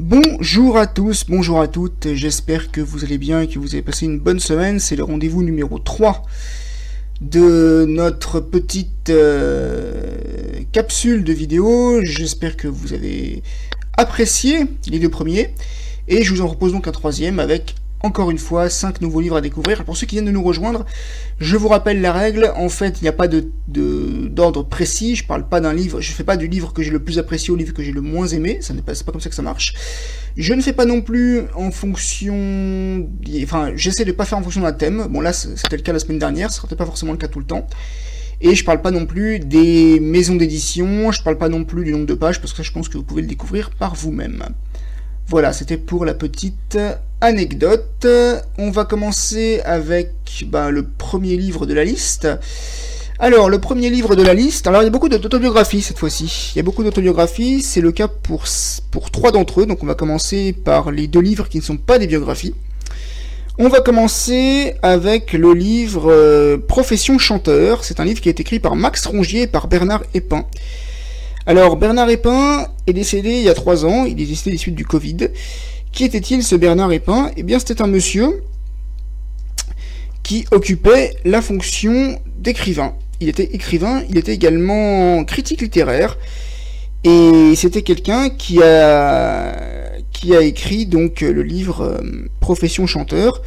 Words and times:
Bonjour 0.00 0.78
à 0.78 0.86
tous, 0.86 1.24
bonjour 1.28 1.60
à 1.60 1.66
toutes, 1.66 2.14
j'espère 2.14 2.70
que 2.70 2.80
vous 2.80 3.04
allez 3.04 3.18
bien 3.18 3.40
et 3.40 3.48
que 3.48 3.58
vous 3.58 3.74
avez 3.74 3.82
passé 3.82 4.06
une 4.06 4.20
bonne 4.20 4.38
semaine. 4.38 4.78
C'est 4.78 4.94
le 4.94 5.02
rendez-vous 5.02 5.42
numéro 5.42 5.80
3 5.80 6.22
de 7.20 7.84
notre 7.88 8.38
petite 8.38 9.10
euh, 9.10 10.60
capsule 10.70 11.24
de 11.24 11.32
vidéo. 11.32 11.98
J'espère 12.04 12.56
que 12.56 12.68
vous 12.68 12.92
avez 12.92 13.42
apprécié 13.96 14.66
les 14.86 15.00
deux 15.00 15.08
premiers. 15.08 15.52
Et 16.06 16.22
je 16.22 16.32
vous 16.32 16.42
en 16.42 16.46
propose 16.46 16.70
donc 16.70 16.86
un 16.86 16.92
troisième 16.92 17.40
avec 17.40 17.74
encore 18.00 18.30
une 18.30 18.38
fois, 18.38 18.70
5 18.70 19.00
nouveaux 19.00 19.20
livres 19.20 19.36
à 19.36 19.40
découvrir. 19.40 19.84
Pour 19.84 19.96
ceux 19.96 20.06
qui 20.06 20.14
viennent 20.14 20.26
de 20.26 20.30
nous 20.30 20.42
rejoindre, 20.42 20.86
je 21.40 21.56
vous 21.56 21.68
rappelle 21.68 22.00
la 22.00 22.12
règle. 22.12 22.52
En 22.56 22.68
fait, 22.68 23.00
il 23.00 23.02
n'y 23.02 23.08
a 23.08 23.12
pas 23.12 23.28
d'ordre 23.28 24.62
précis. 24.62 25.16
Je 25.16 25.26
parle 25.26 25.48
pas 25.48 25.60
d'un 25.60 25.72
livre. 25.72 26.00
Je 26.00 26.12
fais 26.12 26.24
pas 26.24 26.36
du 26.36 26.46
livre 26.46 26.72
que 26.72 26.82
j'ai 26.82 26.90
le 26.90 27.02
plus 27.02 27.18
apprécié 27.18 27.52
au 27.52 27.56
livre 27.56 27.74
que 27.74 27.82
j'ai 27.82 27.92
le 27.92 28.00
moins 28.00 28.28
aimé. 28.28 28.58
Ça 28.60 28.72
n'est 28.72 28.82
pas, 28.82 28.92
comme 28.94 29.20
ça 29.20 29.28
que 29.28 29.34
ça 29.34 29.42
marche. 29.42 29.74
Je 30.36 30.54
ne 30.54 30.62
fais 30.62 30.72
pas 30.72 30.84
non 30.84 31.00
plus 31.00 31.42
en 31.56 31.72
fonction. 31.72 33.08
Enfin, 33.42 33.72
j'essaie 33.74 34.04
de 34.04 34.12
pas 34.12 34.24
faire 34.24 34.38
en 34.38 34.42
fonction 34.42 34.60
d'un 34.60 34.72
thème. 34.72 35.08
Bon, 35.10 35.20
là, 35.20 35.32
c'était 35.32 35.76
le 35.76 35.82
cas 35.82 35.92
la 35.92 35.98
semaine 35.98 36.20
dernière. 36.20 36.52
Ce 36.52 36.60
sera 36.60 36.68
pas 36.68 36.86
forcément 36.86 37.12
le 37.12 37.18
cas 37.18 37.28
tout 37.28 37.40
le 37.40 37.46
temps. 37.46 37.66
Et 38.40 38.54
je 38.54 38.64
parle 38.64 38.80
pas 38.80 38.92
non 38.92 39.06
plus 39.06 39.40
des 39.40 39.98
maisons 39.98 40.36
d'édition. 40.36 41.10
Je 41.10 41.20
parle 41.24 41.38
pas 41.38 41.48
non 41.48 41.64
plus 41.64 41.84
du 41.84 41.90
nombre 41.90 42.06
de 42.06 42.14
pages 42.14 42.40
parce 42.40 42.52
que 42.52 42.62
je 42.62 42.70
pense 42.70 42.88
que 42.88 42.96
vous 42.96 43.02
pouvez 43.02 43.22
le 43.22 43.28
découvrir 43.28 43.70
par 43.70 43.96
vous-même. 43.96 44.44
Voilà, 45.30 45.52
c'était 45.52 45.76
pour 45.76 46.06
la 46.06 46.14
petite 46.14 46.78
anecdote. 47.20 48.06
On 48.56 48.70
va 48.70 48.86
commencer 48.86 49.60
avec 49.62 50.10
bah, 50.46 50.70
le 50.70 50.84
premier 50.84 51.36
livre 51.36 51.66
de 51.66 51.74
la 51.74 51.84
liste. 51.84 52.26
Alors, 53.18 53.50
le 53.50 53.58
premier 53.58 53.90
livre 53.90 54.16
de 54.16 54.22
la 54.22 54.32
liste, 54.32 54.66
alors 54.66 54.80
il 54.80 54.86
y 54.86 54.88
a 54.88 54.90
beaucoup 54.90 55.10
d'autobiographies 55.10 55.82
cette 55.82 55.98
fois-ci. 55.98 56.52
Il 56.54 56.56
y 56.56 56.60
a 56.60 56.62
beaucoup 56.62 56.82
d'autobiographies, 56.82 57.60
c'est 57.60 57.82
le 57.82 57.92
cas 57.92 58.08
pour, 58.08 58.44
trois 59.12 59.30
d'entre 59.30 59.60
eux, 59.60 59.66
donc 59.66 59.82
on 59.82 59.86
va 59.86 59.94
commencer 59.94 60.54
par 60.54 60.90
les 60.92 61.08
deux 61.08 61.20
livres 61.20 61.46
qui 61.46 61.58
ne 61.58 61.62
sont 61.62 61.76
pas 61.76 61.98
des 61.98 62.06
biographies. 62.06 62.54
On 63.58 63.68
va 63.68 63.82
commencer 63.82 64.76
avec 64.80 65.34
le 65.34 65.52
livre 65.52 66.10
euh, 66.10 66.56
Profession 66.56 67.18
chanteur. 67.18 67.84
C'est 67.84 68.00
un 68.00 68.04
livre 68.06 68.22
qui 68.22 68.30
été 68.30 68.40
écrit 68.40 68.60
par 68.60 68.76
Max 68.76 69.04
Rongier 69.04 69.42
et 69.42 69.46
par 69.46 69.68
Bernard 69.68 70.04
Epin. 70.14 70.46
Alors, 71.48 71.78
Bernard 71.78 72.10
Epin 72.10 72.66
est 72.86 72.92
décédé 72.92 73.30
il 73.30 73.42
y 73.44 73.48
a 73.48 73.54
trois 73.54 73.86
ans, 73.86 74.04
il 74.04 74.20
est 74.20 74.26
décédé 74.26 74.50
des 74.50 74.58
suites 74.58 74.74
du 74.74 74.84
Covid. 74.84 75.30
Qui 75.92 76.04
était-il 76.04 76.42
ce 76.42 76.54
Bernard 76.54 76.92
Epin 76.92 77.30
Eh 77.38 77.42
bien, 77.42 77.58
c'était 77.58 77.80
un 77.80 77.86
monsieur 77.86 78.42
qui 80.22 80.44
occupait 80.50 81.16
la 81.24 81.40
fonction 81.40 82.20
d'écrivain. 82.36 82.92
Il 83.20 83.30
était 83.30 83.44
écrivain, 83.54 84.02
il 84.10 84.18
était 84.18 84.34
également 84.34 85.24
critique 85.24 85.62
littéraire, 85.62 86.18
et 87.04 87.54
c'était 87.56 87.80
quelqu'un 87.80 88.28
qui 88.28 88.62
a, 88.62 89.56
qui 90.12 90.36
a 90.36 90.42
écrit 90.42 90.84
donc 90.84 91.22
le 91.22 91.42
livre 91.42 91.80
euh, 91.80 92.28
Profession 92.40 92.86
chanteur 92.86 93.40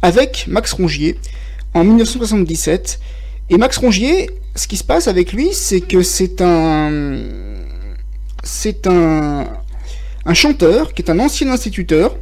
avec 0.00 0.44
Max 0.46 0.74
Rongier 0.74 1.18
en 1.74 1.82
1977. 1.82 3.00
Et 3.50 3.56
Max 3.56 3.78
Rongier, 3.78 4.30
ce 4.54 4.68
qui 4.68 4.76
se 4.76 4.84
passe 4.84 5.08
avec 5.08 5.32
lui, 5.32 5.48
c'est 5.52 5.80
que 5.80 6.04
c'est 6.04 6.40
un 6.40 7.37
c'est 8.42 8.86
un, 8.86 9.46
un 10.24 10.34
chanteur 10.34 10.94
qui 10.94 11.02
est 11.02 11.10
un 11.10 11.18
ancien 11.18 11.50
instituteur. 11.50 12.16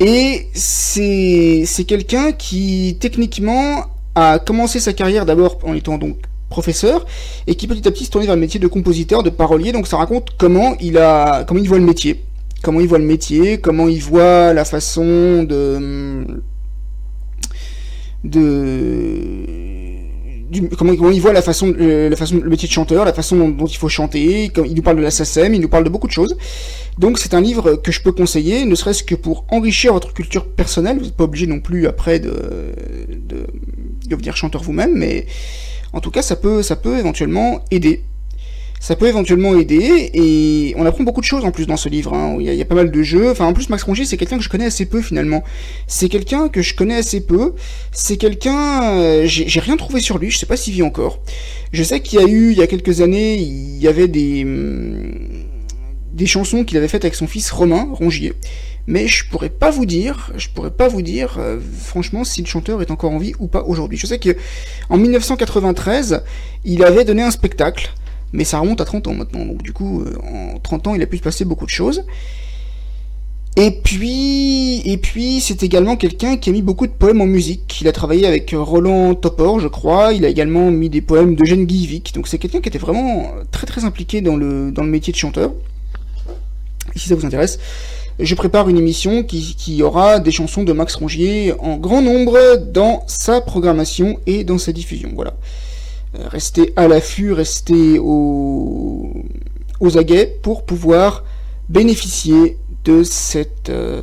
Et 0.00 0.48
c'est 0.54 1.84
quelqu'un 1.86 2.32
qui, 2.32 2.96
techniquement, 3.00 3.84
a 4.14 4.38
commencé 4.38 4.80
sa 4.80 4.94
carrière 4.94 5.26
d'abord 5.26 5.58
en 5.62 5.74
étant 5.74 5.98
donc 5.98 6.16
professeur 6.48 7.06
et 7.46 7.54
qui 7.54 7.66
petit 7.66 7.86
à 7.86 7.90
petit 7.90 8.06
se 8.06 8.10
tournait 8.10 8.26
vers 8.26 8.34
le 8.34 8.40
métier 8.40 8.58
de 8.58 8.66
compositeur, 8.66 9.22
de 9.22 9.30
parolier. 9.30 9.72
Donc 9.72 9.86
ça 9.86 9.98
raconte 9.98 10.30
comment 10.38 10.74
il 10.80 10.96
a, 10.98 11.44
comment 11.44 11.60
il 11.60 11.68
voit 11.68 11.78
le 11.78 11.84
métier, 11.84 12.24
comment 12.62 12.80
il 12.80 12.88
voit 12.88 12.98
le 12.98 13.04
métier, 13.04 13.58
comment 13.58 13.88
il 13.88 14.02
voit 14.02 14.52
la 14.54 14.64
façon 14.64 15.42
de 15.44 16.26
de 18.24 19.69
comment, 20.76 21.10
il 21.10 21.20
voit 21.20 21.32
la 21.32 21.42
façon, 21.42 21.72
euh, 21.80 22.08
le 22.10 22.48
métier 22.48 22.68
de 22.68 22.72
chanteur, 22.72 23.04
la 23.04 23.12
façon 23.12 23.48
dont, 23.48 23.66
il 23.66 23.76
faut 23.76 23.88
chanter. 23.88 24.50
il 24.64 24.74
nous 24.74 24.82
parle 24.82 24.96
de 24.96 25.02
la 25.02 25.10
SACEM, 25.10 25.54
il 25.54 25.60
nous 25.60 25.68
parle 25.68 25.84
de 25.84 25.88
beaucoup 25.88 26.06
de 26.06 26.12
choses. 26.12 26.36
Donc 26.98 27.18
c'est 27.18 27.34
un 27.34 27.40
livre 27.40 27.76
que 27.76 27.92
je 27.92 28.02
peux 28.02 28.12
conseiller, 28.12 28.64
ne 28.64 28.74
serait-ce 28.74 29.02
que 29.02 29.14
pour 29.14 29.44
enrichir 29.50 29.92
votre 29.92 30.12
culture 30.12 30.46
personnelle. 30.46 30.98
Vous 30.98 31.04
n'êtes 31.04 31.16
pas 31.16 31.24
obligé 31.24 31.46
non 31.46 31.60
plus 31.60 31.86
après 31.86 32.18
de, 32.18 32.30
de, 33.08 33.36
de 33.36 33.46
devenir 34.06 34.36
chanteur 34.36 34.62
vous-même, 34.62 34.94
mais 34.94 35.26
en 35.92 36.00
tout 36.00 36.10
cas 36.10 36.22
ça 36.22 36.36
peut, 36.36 36.62
ça 36.62 36.76
peut 36.76 36.98
éventuellement 36.98 37.64
aider 37.70 38.04
ça 38.80 38.96
peut 38.96 39.06
éventuellement 39.06 39.54
aider, 39.56 40.10
et 40.14 40.74
on 40.78 40.86
apprend 40.86 41.04
beaucoup 41.04 41.20
de 41.20 41.26
choses 41.26 41.44
en 41.44 41.50
plus 41.50 41.66
dans 41.66 41.76
ce 41.76 41.90
livre, 41.90 42.14
hein. 42.14 42.38
il, 42.40 42.46
y 42.46 42.62
a, 42.62 42.64
pas 42.64 42.74
mal 42.74 42.90
de 42.90 43.02
jeux, 43.02 43.30
enfin 43.30 43.44
en 43.44 43.52
plus 43.52 43.68
Max 43.68 43.82
Rongier 43.82 44.06
c'est 44.06 44.16
quelqu'un 44.16 44.38
que 44.38 44.42
je 44.42 44.48
connais 44.48 44.64
assez 44.64 44.86
peu 44.86 45.02
finalement, 45.02 45.44
c'est 45.86 46.08
quelqu'un 46.08 46.48
que 46.48 46.62
je 46.62 46.74
connais 46.74 46.96
assez 46.96 47.20
peu, 47.20 47.54
c'est 47.92 48.16
quelqu'un, 48.16 48.98
euh, 48.98 49.26
j'ai 49.26 49.60
rien 49.60 49.76
trouvé 49.76 50.00
sur 50.00 50.16
lui, 50.16 50.30
je 50.30 50.38
sais 50.38 50.46
pas 50.46 50.56
s'il 50.56 50.72
vit 50.72 50.82
encore, 50.82 51.20
je 51.72 51.82
sais 51.82 52.00
qu'il 52.00 52.20
y 52.20 52.22
a 52.22 52.26
eu, 52.26 52.52
il 52.52 52.56
y 52.56 52.62
a 52.62 52.66
quelques 52.66 53.02
années, 53.02 53.36
il 53.36 53.78
y 53.78 53.86
avait 53.86 54.08
des, 54.08 54.44
hum, 54.44 55.12
des 56.14 56.26
chansons 56.26 56.64
qu'il 56.64 56.78
avait 56.78 56.88
faites 56.88 57.04
avec 57.04 57.14
son 57.14 57.26
fils 57.26 57.50
Romain 57.50 57.86
Rongier, 57.92 58.32
mais 58.86 59.06
je 59.08 59.28
pourrais 59.28 59.50
pas 59.50 59.70
vous 59.70 59.84
dire, 59.84 60.32
je 60.38 60.48
pourrais 60.48 60.70
pas 60.70 60.88
vous 60.88 61.02
dire, 61.02 61.36
euh, 61.38 61.58
franchement, 61.82 62.24
si 62.24 62.40
le 62.40 62.46
chanteur 62.46 62.80
est 62.80 62.90
encore 62.90 63.12
en 63.12 63.18
vie 63.18 63.34
ou 63.38 63.46
pas 63.46 63.62
aujourd'hui. 63.64 63.98
Je 63.98 64.06
sais 64.06 64.18
que 64.18 64.36
en 64.88 64.96
1993, 64.96 66.22
il 66.64 66.82
avait 66.82 67.04
donné 67.04 67.22
un 67.22 67.30
spectacle 67.30 67.92
mais 68.32 68.44
ça 68.44 68.58
remonte 68.58 68.80
à 68.80 68.84
30 68.84 69.08
ans 69.08 69.14
maintenant, 69.14 69.44
donc 69.44 69.62
du 69.62 69.72
coup, 69.72 70.02
euh, 70.02 70.16
en 70.54 70.58
30 70.58 70.88
ans, 70.88 70.94
il 70.94 71.02
a 71.02 71.06
pu 71.06 71.18
se 71.18 71.22
passer 71.22 71.44
beaucoup 71.44 71.66
de 71.66 71.70
choses. 71.70 72.04
Et 73.56 73.72
puis, 73.72 74.80
et 74.84 74.96
puis, 74.96 75.40
c'est 75.40 75.62
également 75.64 75.96
quelqu'un 75.96 76.36
qui 76.36 76.50
a 76.50 76.52
mis 76.52 76.62
beaucoup 76.62 76.86
de 76.86 76.92
poèmes 76.92 77.20
en 77.20 77.26
musique. 77.26 77.80
Il 77.80 77.88
a 77.88 77.92
travaillé 77.92 78.24
avec 78.24 78.54
Roland 78.56 79.14
Topor, 79.14 79.58
je 79.58 79.66
crois. 79.66 80.12
Il 80.12 80.24
a 80.24 80.28
également 80.28 80.70
mis 80.70 80.88
des 80.88 81.00
poèmes 81.00 81.34
d'Eugène 81.34 81.64
Guivic. 81.66 82.14
Donc 82.14 82.28
c'est 82.28 82.38
quelqu'un 82.38 82.60
qui 82.60 82.68
était 82.68 82.78
vraiment 82.78 83.26
très 83.50 83.66
très 83.66 83.84
impliqué 83.84 84.20
dans 84.20 84.36
le, 84.36 84.70
dans 84.70 84.84
le 84.84 84.88
métier 84.88 85.12
de 85.12 85.18
chanteur. 85.18 85.52
Et 86.94 86.98
si 86.98 87.08
ça 87.08 87.16
vous 87.16 87.26
intéresse, 87.26 87.58
je 88.20 88.34
prépare 88.34 88.68
une 88.68 88.78
émission 88.78 89.24
qui, 89.24 89.54
qui 89.56 89.82
aura 89.82 90.20
des 90.20 90.30
chansons 90.30 90.62
de 90.62 90.72
Max 90.72 90.94
Rongier 90.94 91.52
en 91.58 91.76
grand 91.76 92.02
nombre 92.02 92.38
dans 92.56 93.02
sa 93.08 93.40
programmation 93.40 94.20
et 94.26 94.44
dans 94.44 94.58
sa 94.58 94.72
diffusion. 94.72 95.10
Voilà. 95.14 95.34
Rester 96.14 96.72
à 96.76 96.88
l'affût, 96.88 97.32
rester 97.32 97.98
aux, 97.98 99.14
aguets 99.96 100.38
pour 100.42 100.64
pouvoir 100.64 101.24
bénéficier 101.68 102.58
de 102.84 103.02
cette 103.04 103.70
euh, 103.70 104.02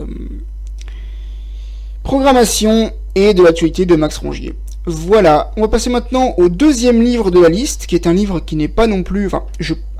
programmation 2.03 2.91
et 3.15 3.33
de 3.33 3.43
l'actualité 3.43 3.85
de 3.85 3.95
Max 3.95 4.17
Rongier. 4.17 4.53
Voilà, 4.85 5.51
on 5.57 5.61
va 5.61 5.67
passer 5.67 5.89
maintenant 5.89 6.33
au 6.37 6.47
deuxième 6.47 7.01
livre 7.01 7.29
de 7.29 7.41
la 7.41 7.49
liste, 7.49 7.87
qui 7.87 7.95
est 7.95 8.07
un 8.07 8.13
livre 8.13 8.39
qui 8.39 8.55
n'est 8.55 8.69
pas 8.69 8.87
non 8.87 9.03
plus, 9.03 9.25
enfin, 9.25 9.43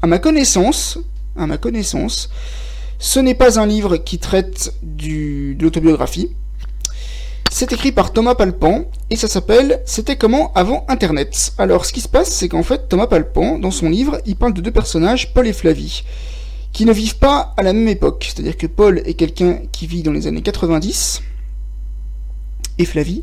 à 0.02 0.08
ma 0.08 0.18
connaissance, 0.18 1.00
ce 3.00 3.20
n'est 3.20 3.36
pas 3.36 3.60
un 3.60 3.66
livre 3.66 3.98
qui 3.98 4.18
traite 4.18 4.74
de 4.82 5.62
l'autobiographie, 5.62 6.32
c'est 7.52 7.72
écrit 7.72 7.92
par 7.92 8.14
Thomas 8.14 8.36
Palpan 8.36 8.86
et 9.10 9.16
ça 9.16 9.28
s'appelle 9.28 9.82
C'était 9.86 10.16
comment 10.16 10.52
avant 10.54 10.86
Internet. 10.90 11.54
Alors 11.58 11.86
ce 11.86 11.94
qui 11.94 12.02
se 12.02 12.08
passe, 12.08 12.30
c'est 12.30 12.50
qu'en 12.50 12.64
fait 12.64 12.88
Thomas 12.90 13.08
Palpan, 13.08 13.58
dans 13.60 13.72
son 13.72 13.90
livre, 13.90 14.20
il 14.26 14.36
parle 14.36 14.54
de 14.54 14.62
deux 14.62 14.72
personnages, 14.72 15.34
Paul 15.34 15.48
et 15.48 15.54
Flavie, 15.54 16.04
qui 16.74 16.86
ne 16.86 16.94
vivent 16.94 17.18
pas 17.18 17.54
à 17.58 17.64
la 17.64 17.74
même 17.74 17.88
époque. 17.88 18.30
C'est-à-dire 18.30 18.58
que 18.58 18.68
Paul 18.68 19.02
est 19.06 19.16
quelqu'un 19.16 19.60
qui 19.72 19.88
vit 19.88 20.04
dans 20.04 20.12
les 20.12 20.28
années 20.28 20.42
90 20.42 21.22
et 22.80 22.86
Flavie 22.86 23.22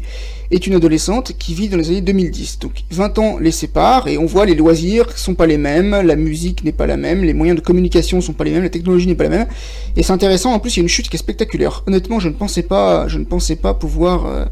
est 0.50 0.66
une 0.66 0.74
adolescente 0.74 1.32
qui 1.38 1.54
vit 1.54 1.68
dans 1.68 1.76
les 1.76 1.88
années 1.88 2.00
2010. 2.00 2.58
Donc 2.60 2.72
20 2.90 3.18
ans 3.18 3.38
les 3.38 3.50
séparent 3.50 4.08
et 4.08 4.18
on 4.18 4.26
voit 4.26 4.46
les 4.46 4.54
loisirs 4.54 5.16
sont 5.16 5.34
pas 5.34 5.46
les 5.46 5.58
mêmes, 5.58 5.90
la 5.90 6.16
musique 6.16 6.64
n'est 6.64 6.72
pas 6.72 6.86
la 6.86 6.96
même, 6.96 7.24
les 7.24 7.34
moyens 7.34 7.58
de 7.58 7.64
communication 7.64 8.20
sont 8.20 8.32
pas 8.32 8.44
les 8.44 8.50
mêmes, 8.50 8.62
la 8.62 8.70
technologie 8.70 9.06
n'est 9.06 9.14
pas 9.14 9.24
la 9.24 9.30
même. 9.30 9.46
Et 9.96 10.02
c'est 10.02 10.12
intéressant, 10.12 10.52
en 10.52 10.58
plus 10.58 10.76
il 10.76 10.76
y 10.78 10.80
a 10.80 10.82
une 10.82 10.88
chute 10.88 11.08
qui 11.08 11.16
est 11.16 11.18
spectaculaire. 11.18 11.82
Honnêtement, 11.86 12.20
je 12.20 12.28
ne 12.28 12.34
pensais 12.34 12.62
pas, 12.62 13.08
je 13.08 13.18
ne 13.18 13.24
pensais 13.24 13.56
pas 13.56 13.74
pouvoir... 13.74 14.26
Euh, 14.26 14.44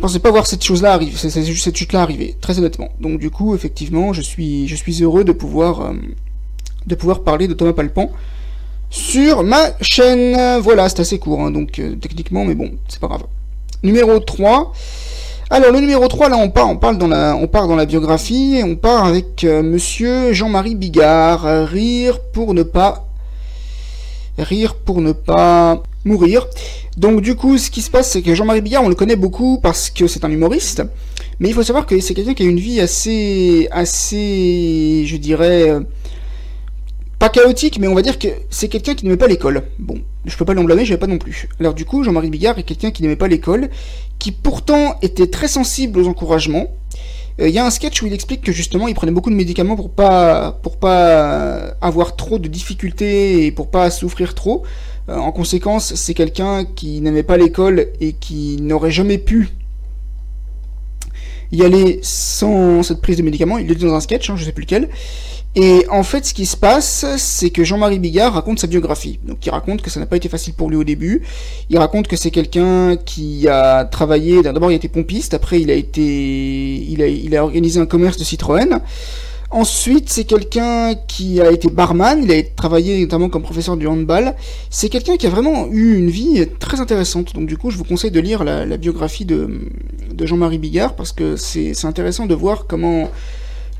pensais 0.00 0.20
pas 0.20 0.30
voir 0.30 0.46
cette 0.46 0.64
chose-là 0.64 0.94
arriver, 0.94 1.16
cette 1.16 1.76
chute-là 1.76 2.02
arriver, 2.02 2.36
très 2.40 2.58
honnêtement. 2.58 2.88
Donc 3.00 3.18
du 3.18 3.30
coup, 3.30 3.54
effectivement, 3.54 4.12
je 4.12 4.22
suis, 4.22 4.68
je 4.68 4.74
suis 4.74 5.02
heureux 5.02 5.24
de 5.24 5.32
pouvoir, 5.32 5.80
euh, 5.80 5.92
de 6.86 6.94
pouvoir 6.94 7.22
parler 7.22 7.48
de 7.48 7.54
Thomas 7.54 7.72
Palpan 7.72 8.10
sur 8.90 9.42
ma 9.42 9.70
chaîne. 9.80 10.60
Voilà, 10.60 10.88
c'est 10.88 11.00
assez 11.00 11.18
court, 11.18 11.42
hein, 11.42 11.50
donc 11.50 11.78
euh, 11.78 11.96
techniquement, 11.96 12.44
mais 12.44 12.54
bon, 12.54 12.72
c'est 12.88 13.00
pas 13.00 13.08
grave. 13.08 13.24
Numéro 13.82 14.18
3. 14.20 14.72
Alors 15.50 15.72
le 15.72 15.80
numéro 15.80 16.06
3, 16.06 16.28
là 16.28 16.36
on 16.36 16.48
part, 16.50 16.70
on 16.70 16.76
parle 16.76 16.98
dans 16.98 17.08
la, 17.08 17.36
part 17.46 17.68
dans 17.68 17.76
la 17.76 17.84
biographie, 17.84 18.62
on 18.64 18.76
part 18.76 19.04
avec 19.04 19.44
euh, 19.44 19.62
monsieur 19.62 20.32
Jean-Marie 20.32 20.76
Bigard, 20.76 21.66
rire 21.68 22.20
pour 22.32 22.54
ne 22.54 22.62
pas 22.62 23.06
rire 24.38 24.76
pour 24.76 25.00
ne 25.00 25.12
pas 25.12 25.82
mourir. 26.04 26.46
Donc 26.96 27.20
du 27.20 27.34
coup, 27.34 27.58
ce 27.58 27.70
qui 27.70 27.82
se 27.82 27.90
passe, 27.90 28.10
c'est 28.10 28.22
que 28.22 28.34
Jean-Marie 28.34 28.62
Bigard, 28.62 28.84
on 28.84 28.88
le 28.88 28.94
connaît 28.94 29.16
beaucoup 29.16 29.58
parce 29.60 29.90
que 29.90 30.06
c'est 30.06 30.24
un 30.24 30.30
humoriste, 30.30 30.84
mais 31.40 31.48
il 31.48 31.54
faut 31.54 31.62
savoir 31.62 31.86
que 31.86 31.98
c'est 32.00 32.14
quelqu'un 32.14 32.34
qui 32.34 32.44
a 32.44 32.46
une 32.46 32.60
vie 32.60 32.80
assez, 32.80 33.68
assez, 33.72 35.04
je 35.06 35.16
dirais, 35.16 35.74
pas 37.22 37.28
chaotique, 37.28 37.78
mais 37.78 37.86
on 37.86 37.94
va 37.94 38.02
dire 38.02 38.18
que 38.18 38.26
c'est 38.50 38.66
quelqu'un 38.66 38.96
qui 38.96 39.04
n'aimait 39.04 39.16
pas 39.16 39.28
l'école. 39.28 39.62
Bon, 39.78 39.94
je 40.24 40.36
peux 40.36 40.44
pas 40.44 40.54
l'en 40.54 40.64
blâmer, 40.64 40.84
je 40.84 40.96
pas 40.96 41.06
non 41.06 41.18
plus. 41.18 41.48
Alors 41.60 41.72
du 41.72 41.84
coup, 41.84 42.02
Jean-Marie 42.02 42.30
Bigard 42.30 42.58
est 42.58 42.64
quelqu'un 42.64 42.90
qui 42.90 43.00
n'aimait 43.02 43.14
pas 43.14 43.28
l'école, 43.28 43.70
qui 44.18 44.32
pourtant 44.32 44.96
était 45.02 45.28
très 45.28 45.46
sensible 45.46 46.00
aux 46.00 46.08
encouragements. 46.08 46.66
Euh, 47.40 47.48
il 47.48 47.54
y 47.54 47.60
a 47.60 47.64
un 47.64 47.70
sketch 47.70 48.02
où 48.02 48.08
il 48.08 48.12
explique 48.12 48.42
que 48.42 48.50
justement 48.50 48.88
il 48.88 48.94
prenait 48.96 49.12
beaucoup 49.12 49.30
de 49.30 49.36
médicaments 49.36 49.76
pour 49.76 49.90
pas 49.90 50.60
pas 50.80 51.76
avoir 51.80 52.16
trop 52.16 52.40
de 52.40 52.48
difficultés 52.48 53.46
et 53.46 53.52
pour 53.52 53.70
pas 53.70 53.88
souffrir 53.92 54.34
trop. 54.34 54.64
Euh, 55.08 55.16
en 55.16 55.30
conséquence, 55.30 55.94
c'est 55.94 56.14
quelqu'un 56.14 56.64
qui 56.64 57.00
n'aimait 57.02 57.22
pas 57.22 57.36
l'école 57.36 57.86
et 58.00 58.14
qui 58.14 58.56
n'aurait 58.60 58.90
jamais 58.90 59.18
pu 59.18 59.50
y 61.52 61.62
aller 61.62 62.00
sans 62.02 62.82
cette 62.82 63.00
prise 63.00 63.18
de 63.18 63.22
médicaments. 63.22 63.58
Il 63.58 63.70
est 63.70 63.76
dans 63.76 63.94
un 63.94 64.00
sketch, 64.00 64.28
hein, 64.28 64.34
je 64.36 64.44
sais 64.44 64.52
plus 64.52 64.62
lequel. 64.62 64.88
Et 65.54 65.84
en 65.90 66.02
fait, 66.02 66.24
ce 66.24 66.32
qui 66.32 66.46
se 66.46 66.56
passe, 66.56 67.04
c'est 67.18 67.50
que 67.50 67.62
Jean-Marie 67.62 67.98
Bigard 67.98 68.32
raconte 68.32 68.58
sa 68.58 68.66
biographie. 68.66 69.18
Donc, 69.22 69.44
il 69.44 69.50
raconte 69.50 69.82
que 69.82 69.90
ça 69.90 70.00
n'a 70.00 70.06
pas 70.06 70.16
été 70.16 70.30
facile 70.30 70.54
pour 70.54 70.70
lui 70.70 70.76
au 70.76 70.84
début. 70.84 71.22
Il 71.68 71.76
raconte 71.76 72.08
que 72.08 72.16
c'est 72.16 72.30
quelqu'un 72.30 72.96
qui 72.96 73.48
a 73.48 73.84
travaillé. 73.84 74.42
D'abord, 74.42 74.70
il 74.70 74.74
a 74.74 74.76
été 74.76 74.88
pompiste. 74.88 75.34
Après, 75.34 75.60
il 75.60 75.70
a 75.70 75.74
été, 75.74 76.02
il 76.02 77.02
a, 77.02 77.06
il 77.06 77.36
a 77.36 77.44
organisé 77.44 77.78
un 77.80 77.86
commerce 77.86 78.16
de 78.16 78.24
Citroën. 78.24 78.80
Ensuite, 79.50 80.08
c'est 80.08 80.24
quelqu'un 80.24 80.94
qui 81.06 81.38
a 81.42 81.52
été 81.52 81.68
barman. 81.68 82.22
Il 82.24 82.32
a 82.32 82.42
travaillé 82.42 82.98
notamment 83.02 83.28
comme 83.28 83.42
professeur 83.42 83.76
du 83.76 83.86
handball. 83.86 84.34
C'est 84.70 84.88
quelqu'un 84.88 85.18
qui 85.18 85.26
a 85.26 85.30
vraiment 85.30 85.66
eu 85.70 85.98
une 85.98 86.08
vie 86.08 86.46
très 86.60 86.80
intéressante. 86.80 87.34
Donc, 87.34 87.46
du 87.46 87.58
coup, 87.58 87.70
je 87.70 87.76
vous 87.76 87.84
conseille 87.84 88.10
de 88.10 88.20
lire 88.20 88.42
la, 88.42 88.64
la 88.64 88.78
biographie 88.78 89.26
de, 89.26 89.68
de 90.14 90.24
Jean-Marie 90.24 90.56
Bigard 90.56 90.96
parce 90.96 91.12
que 91.12 91.36
c'est 91.36 91.84
intéressant 91.84 92.24
de 92.24 92.34
voir 92.34 92.64
comment 92.66 93.10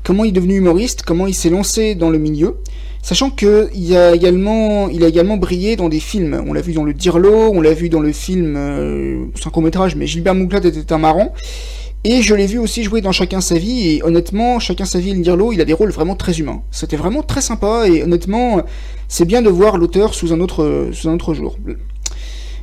comment 0.03 0.25
il 0.25 0.29
est 0.29 0.33
devenu 0.33 0.57
humoriste, 0.57 1.03
comment 1.03 1.27
il 1.27 1.33
s'est 1.33 1.49
lancé 1.49 1.95
dans 1.95 2.09
le 2.09 2.17
milieu, 2.17 2.57
sachant 3.01 3.29
qu'il 3.29 3.95
a 3.95 4.13
également, 4.13 4.89
il 4.89 5.03
a 5.03 5.07
également 5.07 5.37
brillé 5.37 5.75
dans 5.75 5.89
des 5.89 5.99
films. 5.99 6.43
On 6.47 6.53
l'a 6.53 6.61
vu 6.61 6.73
dans 6.73 6.83
le 6.83 6.93
Dirlo, 6.93 7.51
on 7.53 7.61
l'a 7.61 7.73
vu 7.73 7.89
dans 7.89 8.01
le 8.01 8.11
film, 8.11 8.55
euh, 8.57 9.25
c'est 9.35 9.47
un 9.47 9.51
court 9.51 9.63
métrage, 9.63 9.95
mais 9.95 10.07
Gilbert 10.07 10.35
Monclat 10.35 10.59
était 10.59 10.93
un 10.93 10.97
marrant. 10.97 11.33
Et 12.05 12.21
je 12.21 12.35
l'ai 12.35 12.47
vu 12.47 12.57
aussi 12.57 12.83
jouer 12.83 12.99
dans 12.99 13.13
Chacun 13.13 13.39
sa 13.39 13.57
vie, 13.57 13.91
et 13.91 14.03
honnêtement, 14.03 14.59
Chacun 14.59 14.83
sa 14.83 14.99
vie 14.99 15.11
et 15.11 15.13
le 15.13 15.21
Dirlo, 15.21 15.53
il 15.53 15.61
a 15.61 15.65
des 15.65 15.71
rôles 15.71 15.91
vraiment 15.91 16.15
très 16.15 16.37
humains. 16.37 16.61
C'était 16.69 16.97
vraiment 16.97 17.23
très 17.23 17.41
sympa, 17.41 17.87
et 17.87 18.03
honnêtement, 18.03 18.61
c'est 19.07 19.25
bien 19.25 19.41
de 19.41 19.49
voir 19.49 19.77
l'auteur 19.77 20.13
sous 20.13 20.33
un 20.33 20.41
autre 20.41 21.33
jour. 21.33 21.57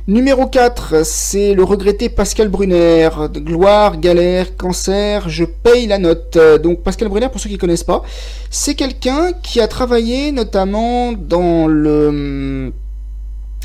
Numéro 0.07 0.47
4, 0.47 1.05
c'est 1.05 1.53
le 1.53 1.63
regretté 1.63 2.09
Pascal 2.09 2.49
Brunner. 2.49 3.07
Gloire, 3.35 3.99
galère, 3.99 4.57
cancer, 4.57 5.29
je 5.29 5.45
paye 5.45 5.85
la 5.85 5.99
note. 5.99 6.39
Donc 6.63 6.81
Pascal 6.81 7.07
Brunner, 7.07 7.29
pour 7.29 7.39
ceux 7.39 7.49
qui 7.49 7.55
ne 7.55 7.59
connaissent 7.59 7.83
pas, 7.83 8.01
c'est 8.49 8.73
quelqu'un 8.73 9.31
qui 9.43 9.61
a 9.61 9.67
travaillé 9.67 10.31
notamment 10.31 11.11
dans 11.11 11.67
le 11.67 12.07
hum, 12.07 12.71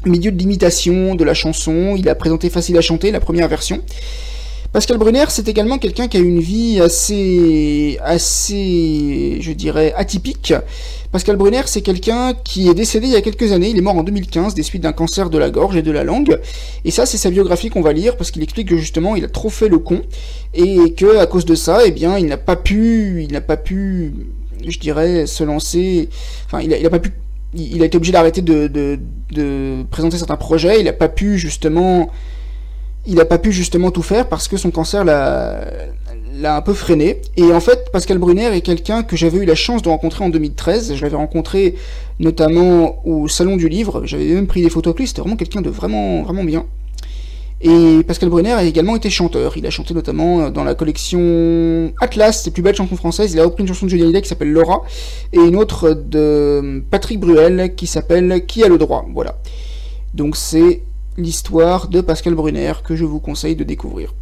milieu 0.05 0.31
de 0.31 0.37
l'imitation 0.37 1.15
de 1.15 1.25
la 1.25 1.33
chanson. 1.33 1.95
Il 1.97 2.07
a 2.07 2.15
présenté 2.15 2.51
Facile 2.51 2.77
à 2.77 2.83
chanter, 2.83 3.11
la 3.13 3.21
première 3.21 3.49
version. 3.49 3.81
Pascal 4.75 4.99
Brunner, 4.99 5.25
c'est 5.29 5.49
également 5.49 5.79
quelqu'un 5.79 6.07
qui 6.07 6.19
a 6.19 6.21
une 6.21 6.41
vie 6.41 6.83
assez, 6.83 7.99
assez, 8.05 9.39
je 9.41 9.53
dirais, 9.53 9.95
atypique. 9.97 10.53
Pascal 11.17 11.37
Brunner, 11.37 11.63
c'est 11.65 11.81
quelqu'un 11.81 12.35
qui 12.45 12.69
est 12.69 12.75
décédé 12.75 13.07
il 13.07 13.15
y 13.15 13.17
a 13.17 13.23
quelques 13.23 13.51
années. 13.51 13.71
Il 13.71 13.79
est 13.79 13.81
mort 13.81 13.97
en 13.97 14.03
2015 14.03 14.53
des 14.53 14.63
suites 14.63 14.83
d'un 14.83 14.93
cancer 14.93 15.31
de 15.31 15.39
la 15.39 15.49
gorge 15.49 15.75
et 15.75 15.81
de 15.81 15.91
la 15.91 16.05
langue. 16.05 16.39
Et 16.85 16.91
ça, 16.91 17.07
c'est 17.07 17.17
sa 17.17 17.31
biographie 17.31 17.71
qu'on 17.71 17.81
va 17.81 17.95
lire 17.95 18.19
parce 18.19 18.31
qu'il 18.31 18.43
explique 18.43 18.69
que 18.69 18.77
justement, 18.77 19.17
il 19.17 19.25
a 19.25 19.29
trop 19.29 19.49
fait 19.49 19.69
le 19.71 19.79
con 19.79 20.03
et 20.53 20.93
que 20.93 21.17
à 21.17 21.25
cause 21.25 21.47
de 21.47 21.55
ça, 21.55 21.87
eh 21.87 21.91
bien, 21.91 22.19
il 22.19 22.27
n'a 22.27 22.37
pas 22.37 22.57
pu, 22.57 23.25
il 23.27 23.33
n'a 23.33 23.41
pas 23.41 23.57
pu, 23.57 24.13
je 24.69 24.79
dirais, 24.79 25.27
se 25.27 25.43
lancer. 25.43 26.11
Enfin, 26.45 26.61
il 26.61 26.75
a, 26.75 26.91
pas 26.91 26.99
pu. 26.99 27.13
Il 27.55 27.81
a 27.81 27.87
été 27.87 27.97
obligé 27.97 28.13
d'arrêter 28.13 28.43
de, 28.43 28.67
de 28.67 29.85
présenter 29.91 30.19
certains 30.19 30.37
projets. 30.37 30.81
Il 30.81 30.85
n'a 30.85 30.93
pas 30.93 31.09
pu 31.09 31.39
justement 31.39 32.11
il 33.07 33.15
n'a 33.15 33.25
pas 33.25 33.39
pu 33.39 33.53
justement 33.53 33.91
tout 33.91 34.03
faire 34.03 34.29
parce 34.29 34.49
que 34.49 34.57
son 34.57 34.71
cancer 34.71 35.05
l'a 35.05 35.65
l'a 36.41 36.57
un 36.57 36.61
peu 36.61 36.75
freiné. 36.75 37.21
Et 37.37 37.53
en 37.53 37.61
fait, 37.61 37.91
Pascal 37.93 38.19
Brunner 38.19 38.55
est 38.55 38.61
quelqu'un 38.61 39.03
que 39.03 39.17
j'avais 39.17 39.39
eu 39.39 39.45
la 39.45 39.55
chance 39.55 39.83
de 39.83 39.89
rencontrer 39.89 40.25
en 40.25 40.29
2013. 40.29 40.95
Je 40.95 41.03
l'avais 41.03 41.17
rencontré 41.17 41.75
notamment 42.19 43.07
au 43.07 43.29
Salon 43.29 43.57
du 43.57 43.69
Livre. 43.69 44.03
J'avais 44.05 44.27
même 44.27 44.47
pris 44.47 44.63
des 44.63 44.71
photos 44.71 44.93
avec 44.93 45.01
lui. 45.01 45.07
C'était 45.07 45.21
vraiment 45.21 45.37
quelqu'un 45.37 45.61
de 45.61 45.71
vraiment, 45.71 46.23
vraiment 46.23 46.45
bien. 46.45 46.67
Et 47.63 48.03
Pascal 48.07 48.29
Brunner 48.29 48.53
a 48.53 48.65
également 48.65 48.97
été 48.97 49.09
chanteur. 49.09 49.57
Il 49.57 49.67
a 49.67 49.71
chanté 49.71 49.95
notamment 49.95 50.51
dans 50.51 50.63
la 50.63 50.75
collection 50.75 51.91
Atlas, 52.01 52.43
ses 52.43 52.51
plus 52.51 52.63
belles 52.63 52.75
chansons 52.75 52.97
françaises. 52.97 53.33
Il 53.33 53.41
a 53.41 53.45
repris 53.45 53.63
une 53.63 53.69
chanson 53.69 53.87
de 53.87 53.91
Johnny 53.91 54.03
Hallyday 54.03 54.23
qui 54.23 54.29
s'appelle 54.29 54.53
Laura 54.53 54.83
et 55.33 55.39
une 55.39 55.57
autre 55.57 55.93
de 55.93 56.83
Patrick 56.91 57.19
Bruel 57.19 57.75
qui 57.75 57.87
s'appelle 57.87 58.45
Qui 58.47 58.63
a 58.63 58.69
le 58.69 58.77
droit? 58.77 59.07
Voilà. 59.15 59.39
Donc 60.13 60.37
c'est 60.37 60.83
l'histoire 61.17 61.89
de 61.89 62.03
Pascal 62.03 62.35
Brunner 62.35 62.73
que 62.85 62.95
je 62.95 63.07
vous 63.07 63.21
conseille 63.21 63.57
de 63.57 63.65
découvrir. 63.65 64.13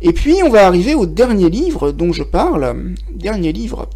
Et 0.00 0.12
puis 0.12 0.36
on 0.44 0.48
va 0.48 0.66
arriver 0.66 0.94
au 0.94 1.06
dernier 1.06 1.50
livre 1.50 1.90
dont 1.90 2.12
je 2.12 2.22
parle. 2.22 2.94
Dernier 3.10 3.52
livre. 3.52 3.88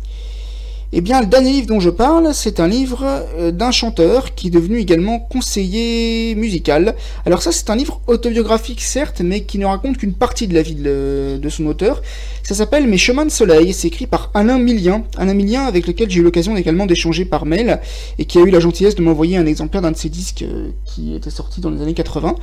Eh 0.94 1.00
bien, 1.00 1.22
le 1.22 1.26
dernier 1.26 1.52
livre 1.52 1.68
dont 1.68 1.80
je 1.80 1.88
parle, 1.88 2.34
c'est 2.34 2.60
un 2.60 2.68
livre 2.68 3.02
euh, 3.38 3.50
d'un 3.50 3.70
chanteur 3.70 4.34
qui 4.34 4.48
est 4.48 4.50
devenu 4.50 4.76
également 4.76 5.20
conseiller 5.20 6.34
musical. 6.34 6.94
Alors 7.24 7.40
ça, 7.40 7.50
c'est 7.50 7.70
un 7.70 7.76
livre 7.76 8.02
autobiographique, 8.08 8.82
certes, 8.82 9.22
mais 9.24 9.44
qui 9.44 9.56
ne 9.56 9.64
raconte 9.64 9.96
qu'une 9.96 10.12
partie 10.12 10.46
de 10.48 10.54
la 10.54 10.60
vie 10.60 10.74
de, 10.74 11.40
son 11.48 11.64
auteur. 11.64 12.02
Ça 12.42 12.54
s'appelle 12.54 12.86
Mes 12.86 12.98
chemins 12.98 13.24
de 13.24 13.30
soleil. 13.30 13.72
C'est 13.72 13.88
écrit 13.88 14.06
par 14.06 14.30
Alain 14.34 14.58
Millien. 14.58 15.04
Alain 15.16 15.32
Millien, 15.32 15.64
avec 15.64 15.86
lequel 15.86 16.10
j'ai 16.10 16.20
eu 16.20 16.22
l'occasion 16.22 16.58
également 16.58 16.84
d'échanger 16.84 17.24
par 17.24 17.46
mail, 17.46 17.80
et 18.18 18.26
qui 18.26 18.36
a 18.36 18.42
eu 18.42 18.50
la 18.50 18.60
gentillesse 18.60 18.94
de 18.94 19.00
m'envoyer 19.00 19.38
un 19.38 19.46
exemplaire 19.46 19.80
d'un 19.80 19.92
de 19.92 19.96
ses 19.96 20.10
disques 20.10 20.42
euh, 20.42 20.68
qui 20.84 21.14
était 21.14 21.30
sorti 21.30 21.62
dans 21.62 21.70
les 21.70 21.80
années 21.80 21.94
80. 21.94 22.34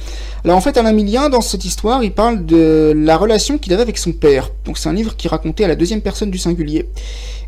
Alors 0.44 0.58
en 0.58 0.62
fait, 0.62 0.76
Alain 0.76 0.94
Millien, 0.94 1.30
dans 1.30 1.42
cette 1.42 1.66
histoire, 1.66 2.04
il 2.04 2.14
parle 2.14 2.48
de 2.48 2.94
la 2.96 3.16
relation 3.16 3.60
qu'il 3.60 3.74
avait 3.74 3.84
avec 3.84 4.00
son 4.00 4.12
père. 4.12 4.50
Donc 4.66 4.80
c'est 4.80 4.90
un 4.90 4.94
livre 4.94 5.16
qui 5.16 5.28
racontait 5.28 5.66
à 5.66 5.68
la 5.68 5.76
deuxième 5.76 6.02
personne 6.02 6.32
du 6.32 6.40
singulier. 6.40 6.88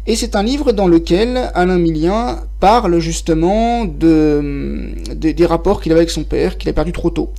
Et 0.07 0.15
c'est 0.15 0.35
un 0.35 0.43
livre 0.43 0.71
dans 0.71 0.87
lequel 0.87 1.51
Alain 1.53 1.77
Millien 1.77 2.39
parle 2.59 2.99
justement 2.99 3.85
de, 3.85 4.93
des 5.13 5.45
rapports 5.45 5.81
qu'il 5.81 5.91
avait 5.91 6.01
avec 6.01 6.09
son 6.09 6.23
père, 6.23 6.57
qu'il 6.57 6.69
a 6.69 6.73
perdu 6.73 6.91
trop 6.91 7.11
tôt. 7.11 7.31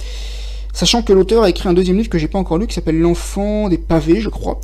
Sachant 0.72 1.02
que 1.02 1.12
l'auteur 1.12 1.42
a 1.42 1.50
écrit 1.50 1.68
un 1.68 1.74
deuxième 1.74 1.98
livre 1.98 2.08
que 2.08 2.16
j'ai 2.16 2.28
pas 2.28 2.38
encore 2.38 2.56
lu 2.56 2.66
qui 2.66 2.74
s'appelle 2.74 2.98
L'enfant 2.98 3.68
des 3.68 3.76
pavés, 3.76 4.20
je 4.20 4.30
crois. 4.30 4.58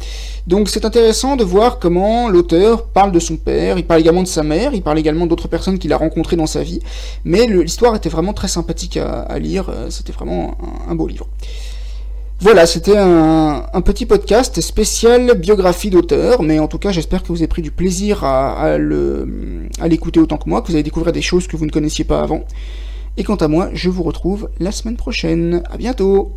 Donc 0.47 0.71
c'est 0.71 0.87
intéressant 0.87 1.37
de 1.37 1.45
voir 1.45 1.79
comment 1.79 2.31
l'auteur 2.31 2.87
parle 2.87 3.13
de 3.13 3.19
son 3.19 3.37
père, 3.37 3.77
il 3.77 3.85
parle 3.85 4.01
également 4.01 4.23
de 4.23 4.29
sa 4.29 4.43
mère, 4.43 4.73
il 4.73 4.83
parle 4.83 4.99
également 4.99 5.27
d'autres 5.27 5.49
personnes 5.49 5.79
qu'il 5.79 5.93
a 5.93 5.99
rencontrées 5.99 6.37
dans 6.37 6.47
sa 6.47 6.63
vie. 6.63 6.81
Mais 7.25 7.47
l'histoire 7.47 7.95
était 7.95 8.09
vraiment 8.09 8.33
très 8.33 8.49
sympathique 8.49 8.97
à, 8.97 9.39
lire, 9.39 9.69
euh, 9.69 9.91
c'était 9.91 10.13
vraiment 10.13 10.57
un 10.89 10.95
beau 10.95 11.07
livre. 11.07 11.27
Voilà, 12.41 12.67
c'était 12.67 12.97
un, 12.97 13.65
petit 13.85 14.07
podcast 14.07 14.61
spécial 14.61 15.37
biographie 15.37 15.91
d'auteur, 15.91 16.43
mais 16.43 16.61
en 16.61 16.69
tout 16.69 16.79
cas 16.79 16.93
j'espère 16.93 17.25
que 17.25 17.29
vous 17.29 17.39
avez 17.39 17.49
pris 17.49 17.63
du 17.63 17.73
plaisir 17.73 18.23
à, 18.23 18.79
l'écouter 19.89 20.21
autant 20.21 20.37
que 20.37 20.49
moi, 20.49 20.63
que 20.63 20.69
vous 20.69 20.75
allez 20.75 20.85
découvrir 20.85 21.13
des 21.13 21.23
choses 21.23 21.49
que 21.49 21.57
vous 21.57 21.67
ne 21.67 21.71
connaissiez 21.73 22.05
pas 22.05 22.21
avant. 22.21 22.45
Et 23.17 23.25
quant 23.25 23.35
à 23.35 23.49
moi, 23.49 23.71
je 23.73 23.91
vous 23.91 24.05
retrouve 24.05 24.51
la 24.61 24.71
semaine 24.71 24.97
prochaine. 24.97 25.65
À 25.69 25.77
bientôt 25.77 26.31